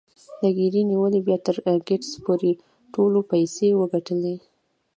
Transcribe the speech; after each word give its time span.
له 0.41 0.49
ګيري 0.57 0.81
نيولې 0.91 1.19
بيا 1.27 1.37
تر 1.45 1.55
ګيټس 1.87 2.11
پورې 2.25 2.51
ټولو 2.93 3.19
پيسې 3.31 3.67
وګټلې. 3.79 4.35